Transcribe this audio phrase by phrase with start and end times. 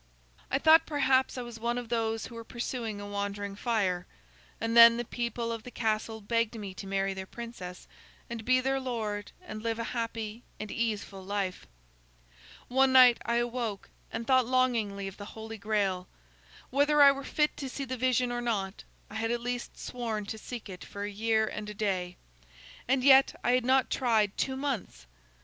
[0.49, 4.07] I thought perhaps I was one of those who were pursuing a wandering fire.
[4.59, 7.87] And then the people of the castle begged me to marry their princess,
[8.27, 11.67] and be their lord and live a happy and easeful life.
[12.67, 16.07] "One night I awoke, and thought longingly of the Holy Grail.
[16.71, 20.25] Whether I were fit to see the vision or not, I had at least sworn
[20.25, 22.17] to seek it for a year and a day.
[22.87, 25.05] And yet, I had not tried two months!